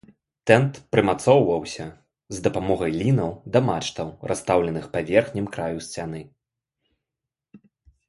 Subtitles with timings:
[0.51, 1.85] Тэнт прымацоўваўся
[2.37, 6.27] з дапамогай лінаў да мачтаў, расстаўленых па верхнім краю сцяны.